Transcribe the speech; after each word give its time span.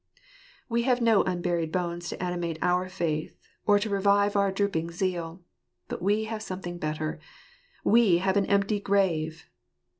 We 0.67 0.81
have 0.81 0.99
no 0.99 1.21
unburied 1.25 1.71
bones 1.71 2.09
to 2.09 2.23
animate 2.23 2.57
our 2.63 2.89
faith, 2.89 3.37
or 3.67 3.77
to 3.77 3.87
revive 3.87 4.35
our 4.35 4.51
drooping 4.51 4.89
zeal; 4.89 5.43
but 5.89 6.01
we 6.01 6.23
have 6.23 6.41
something 6.41 6.79
better— 6.79 7.19
we 7.95 8.17
have 8.17 8.35
an 8.35 8.47
empty 8.47 8.79
grave. 8.79 9.45